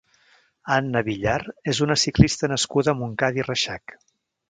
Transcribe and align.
Anna 0.75 1.03
Villar 1.09 1.35
és 1.75 1.83
una 1.89 1.99
ciclista 2.07 2.53
nascuda 2.57 2.95
a 2.97 3.01
Montcada 3.05 3.45
i 3.45 3.51
Reixac. 3.51 4.01